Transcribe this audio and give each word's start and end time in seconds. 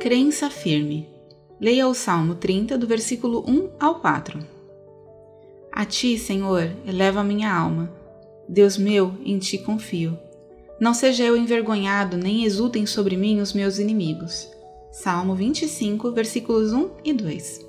Crença 0.00 0.48
firme. 0.48 1.06
Leia 1.60 1.86
o 1.86 1.92
Salmo 1.92 2.34
30, 2.34 2.78
do 2.78 2.86
versículo 2.86 3.44
1 3.46 3.72
ao 3.78 3.96
4. 3.96 4.38
A 5.70 5.84
ti, 5.84 6.16
Senhor, 6.16 6.72
eleva 6.86 7.20
a 7.20 7.24
minha 7.24 7.54
alma. 7.54 7.92
Deus 8.48 8.78
meu, 8.78 9.12
em 9.22 9.38
ti 9.38 9.58
confio. 9.58 10.18
Não 10.80 10.94
seja 10.94 11.24
eu 11.24 11.36
envergonhado, 11.36 12.16
nem 12.16 12.44
exultem 12.44 12.86
sobre 12.86 13.14
mim 13.14 13.40
os 13.40 13.52
meus 13.52 13.78
inimigos. 13.78 14.48
Salmo 14.90 15.34
25, 15.34 16.12
versículos 16.12 16.72
1 16.72 16.90
e 17.04 17.12
2. 17.12 17.66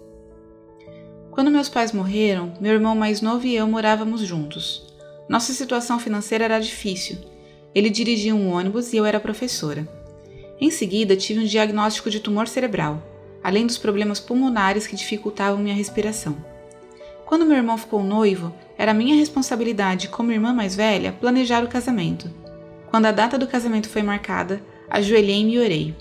Quando 1.32 1.52
meus 1.52 1.68
pais 1.68 1.91
morreram, 1.91 2.54
meu 2.61 2.71
irmão 2.71 2.95
mais 2.95 3.20
novo 3.20 3.45
e 3.45 3.57
eu 3.57 3.68
morávamos 3.68 4.21
juntos. 4.21 4.88
Nossa 5.27 5.52
situação 5.52 6.00
financeira 6.00 6.45
era 6.45 6.59
difícil. 6.59 7.18
Ele 7.75 7.89
dirigia 7.89 8.34
um 8.34 8.54
ônibus 8.54 8.93
e 8.93 8.98
eu 8.98 9.04
era 9.04 9.20
professora. 9.20 9.86
Em 10.63 10.69
seguida, 10.69 11.15
tive 11.15 11.39
um 11.39 11.43
diagnóstico 11.43 12.07
de 12.07 12.20
tumor 12.20 12.47
cerebral, 12.47 13.02
além 13.43 13.65
dos 13.65 13.79
problemas 13.79 14.19
pulmonares 14.19 14.85
que 14.85 14.95
dificultavam 14.95 15.59
minha 15.59 15.73
respiração. 15.73 16.38
Quando 17.25 17.47
meu 17.47 17.57
irmão 17.57 17.79
ficou 17.79 18.03
noivo, 18.03 18.53
era 18.77 18.93
minha 18.93 19.16
responsabilidade, 19.16 20.07
como 20.09 20.31
irmã 20.31 20.53
mais 20.53 20.75
velha, 20.75 21.13
planejar 21.13 21.63
o 21.63 21.67
casamento. 21.67 22.29
Quando 22.91 23.07
a 23.07 23.11
data 23.11 23.39
do 23.39 23.47
casamento 23.47 23.89
foi 23.89 24.03
marcada, 24.03 24.61
ajoelhei-me 24.88 25.53
e 25.53 25.59
orei. 25.59 25.95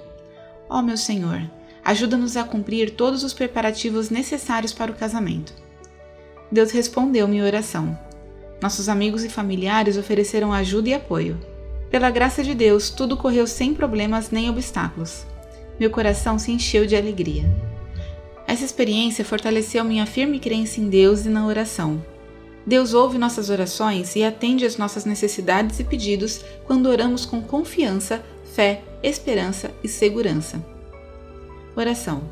Ó 0.68 0.78
oh, 0.78 0.82
meu 0.82 0.98
Senhor, 0.98 1.40
ajuda-nos 1.82 2.36
a 2.36 2.44
cumprir 2.44 2.90
todos 2.90 3.24
os 3.24 3.32
preparativos 3.32 4.10
necessários 4.10 4.74
para 4.74 4.92
o 4.92 4.94
casamento. 4.94 5.54
Deus 6.52 6.70
respondeu 6.70 7.26
minha 7.26 7.44
oração. 7.44 7.98
Nossos 8.60 8.90
amigos 8.90 9.24
e 9.24 9.30
familiares 9.30 9.96
ofereceram 9.96 10.52
ajuda 10.52 10.90
e 10.90 10.94
apoio. 10.94 11.40
Pela 11.90 12.08
graça 12.08 12.44
de 12.44 12.54
Deus, 12.54 12.88
tudo 12.88 13.16
correu 13.16 13.46
sem 13.48 13.74
problemas 13.74 14.30
nem 14.30 14.48
obstáculos. 14.48 15.26
Meu 15.78 15.90
coração 15.90 16.38
se 16.38 16.52
encheu 16.52 16.86
de 16.86 16.94
alegria. 16.94 17.44
Essa 18.46 18.64
experiência 18.64 19.24
fortaleceu 19.24 19.84
minha 19.84 20.06
firme 20.06 20.38
crença 20.38 20.80
em 20.80 20.88
Deus 20.88 21.26
e 21.26 21.28
na 21.28 21.46
oração. 21.46 22.00
Deus 22.64 22.94
ouve 22.94 23.18
nossas 23.18 23.50
orações 23.50 24.14
e 24.14 24.22
atende 24.22 24.64
às 24.64 24.76
nossas 24.76 25.04
necessidades 25.04 25.80
e 25.80 25.84
pedidos 25.84 26.44
quando 26.64 26.86
oramos 26.86 27.26
com 27.26 27.42
confiança, 27.42 28.22
fé, 28.54 28.82
esperança 29.02 29.72
e 29.82 29.88
segurança. 29.88 30.64
Oração. 31.74 32.22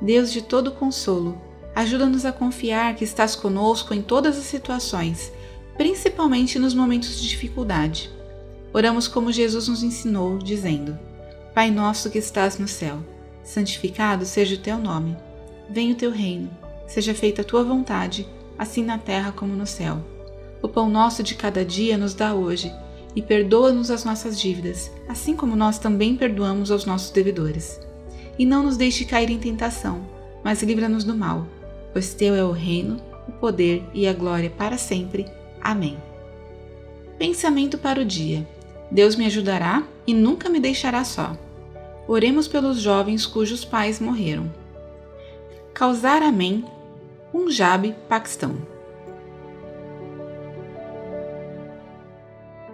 Deus 0.00 0.32
de 0.32 0.42
todo 0.42 0.72
consolo, 0.72 1.40
ajuda-nos 1.74 2.24
a 2.24 2.32
confiar 2.32 2.96
que 2.96 3.04
estás 3.04 3.36
conosco 3.36 3.94
em 3.94 4.02
todas 4.02 4.36
as 4.36 4.44
situações, 4.44 5.30
principalmente 5.76 6.58
nos 6.58 6.74
momentos 6.74 7.20
de 7.20 7.28
dificuldade. 7.28 8.10
Oramos 8.76 9.08
como 9.08 9.32
Jesus 9.32 9.68
nos 9.68 9.82
ensinou, 9.82 10.36
dizendo: 10.36 10.98
Pai 11.54 11.70
nosso 11.70 12.10
que 12.10 12.18
estás 12.18 12.58
no 12.58 12.68
céu, 12.68 12.98
santificado 13.42 14.26
seja 14.26 14.54
o 14.54 14.58
teu 14.58 14.76
nome. 14.76 15.16
Venha 15.70 15.94
o 15.94 15.96
teu 15.96 16.10
reino, 16.10 16.50
seja 16.86 17.14
feita 17.14 17.40
a 17.40 17.44
tua 17.44 17.64
vontade, 17.64 18.28
assim 18.58 18.84
na 18.84 18.98
terra 18.98 19.32
como 19.32 19.54
no 19.54 19.66
céu. 19.66 20.04
O 20.60 20.68
pão 20.68 20.90
nosso 20.90 21.22
de 21.22 21.34
cada 21.34 21.64
dia 21.64 21.96
nos 21.96 22.12
dá 22.12 22.34
hoje, 22.34 22.70
e 23.14 23.22
perdoa-nos 23.22 23.90
as 23.90 24.04
nossas 24.04 24.38
dívidas, 24.38 24.90
assim 25.08 25.34
como 25.34 25.56
nós 25.56 25.78
também 25.78 26.14
perdoamos 26.14 26.70
aos 26.70 26.84
nossos 26.84 27.10
devedores. 27.10 27.80
E 28.38 28.44
não 28.44 28.62
nos 28.62 28.76
deixe 28.76 29.06
cair 29.06 29.30
em 29.30 29.38
tentação, 29.38 30.06
mas 30.44 30.62
livra-nos 30.62 31.02
do 31.02 31.16
mal, 31.16 31.46
pois 31.94 32.12
teu 32.12 32.34
é 32.34 32.44
o 32.44 32.52
reino, 32.52 32.98
o 33.26 33.32
poder 33.32 33.82
e 33.94 34.06
a 34.06 34.12
glória 34.12 34.50
para 34.50 34.76
sempre. 34.76 35.24
Amém. 35.62 35.96
Pensamento 37.18 37.78
para 37.78 38.02
o 38.02 38.04
dia. 38.04 38.46
Deus 38.90 39.16
me 39.16 39.26
ajudará 39.26 39.82
e 40.06 40.14
nunca 40.14 40.48
me 40.48 40.60
deixará 40.60 41.04
só. 41.04 41.36
Oremos 42.06 42.46
pelos 42.46 42.80
jovens 42.80 43.26
cujos 43.26 43.64
pais 43.64 43.98
morreram. 43.98 44.50
Causar 45.74 46.22
Amém, 46.22 46.64
Punjab, 47.32 47.94
Paquistão. 48.08 48.56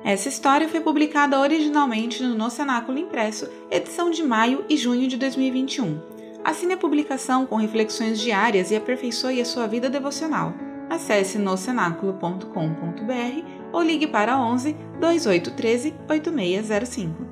Essa 0.05 0.28
história 0.28 0.69
foi 0.69 0.81
publicada 0.81 1.39
originalmente 1.39 2.22
no 2.22 2.34
No 2.34 2.51
Cenáculo 2.51 2.99
Impresso, 2.99 3.49
edição 3.71 4.11
de 4.11 4.22
maio 4.22 4.65
e 4.69 4.77
junho 4.77 5.09
de 5.09 5.17
2021. 5.17 5.99
Assine 6.45 6.75
a 6.75 6.77
publicação 6.77 7.47
com 7.47 7.55
reflexões 7.55 8.21
diárias 8.21 8.71
e 8.71 8.77
aperfeiçoe 8.77 9.41
a 9.41 9.45
sua 9.45 9.69
vida 9.69 9.89
devocional. 9.89 10.53
Acesse 10.92 11.38
nocenáculo.com.br 11.38 13.72
ou 13.72 13.82
ligue 13.82 14.06
para 14.06 14.38
11 14.38 14.76
2813 15.00 15.94
8605. 16.06 17.31